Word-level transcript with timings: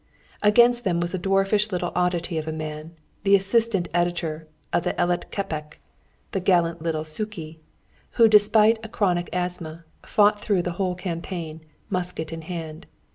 Amongst 0.41 0.83
them 0.83 0.99
was 0.99 1.13
a 1.13 1.19
dwarfish 1.19 1.71
little 1.71 1.91
oddity 1.93 2.39
of 2.39 2.47
a 2.47 2.51
man, 2.51 2.95
the 3.21 3.35
assistant 3.35 3.87
editor 3.93 4.47
of 4.73 4.81
the 4.81 4.93
Eletképek, 4.93 5.73
the 6.31 6.39
gallant 6.39 6.81
little 6.81 7.03
Sükey, 7.03 7.59
who, 8.13 8.27
despite 8.27 8.79
a 8.81 8.89
chronic 8.89 9.29
asthma, 9.31 9.83
fought 10.03 10.41
through 10.41 10.63
the 10.63 10.71
whole 10.81 10.95
campaign, 10.95 11.61
musket 11.91 12.33
in 12.33 12.41
hand. 12.41 12.87